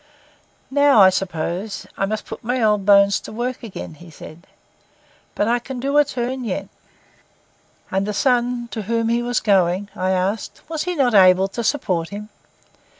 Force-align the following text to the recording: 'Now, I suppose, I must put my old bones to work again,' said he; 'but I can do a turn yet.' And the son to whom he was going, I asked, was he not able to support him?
'Now, 0.71 0.99
I 0.99 1.11
suppose, 1.11 1.85
I 1.95 2.07
must 2.07 2.25
put 2.25 2.43
my 2.43 2.59
old 2.63 2.87
bones 2.87 3.19
to 3.19 3.31
work 3.31 3.61
again,' 3.61 3.95
said 4.09 4.47
he; 4.49 4.53
'but 5.35 5.47
I 5.47 5.59
can 5.59 5.79
do 5.79 5.99
a 5.99 6.03
turn 6.03 6.43
yet.' 6.43 6.69
And 7.91 8.07
the 8.07 8.11
son 8.15 8.67
to 8.71 8.81
whom 8.81 9.09
he 9.09 9.21
was 9.21 9.39
going, 9.39 9.89
I 9.95 10.09
asked, 10.09 10.67
was 10.67 10.85
he 10.85 10.95
not 10.95 11.13
able 11.13 11.47
to 11.49 11.63
support 11.63 12.09
him? 12.09 12.29